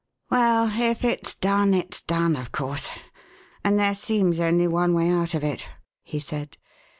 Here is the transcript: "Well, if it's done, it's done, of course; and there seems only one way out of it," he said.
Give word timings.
"Well, 0.31 0.67
if 0.81 1.03
it's 1.03 1.35
done, 1.35 1.75
it's 1.75 2.01
done, 2.01 2.35
of 2.35 2.51
course; 2.51 2.89
and 3.63 3.77
there 3.77 3.93
seems 3.93 4.39
only 4.39 4.67
one 4.67 4.95
way 4.95 5.11
out 5.11 5.35
of 5.35 5.43
it," 5.43 5.67
he 6.01 6.19
said. 6.19 6.57